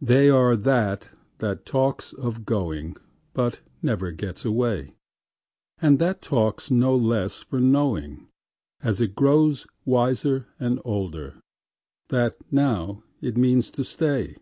[0.00, 1.08] They are that
[1.38, 4.94] that talks of goingBut never gets away;
[5.80, 8.28] And that talks no less for knowing,
[8.80, 11.40] As it grows wiser and older,
[12.10, 14.36] That now it means to stay.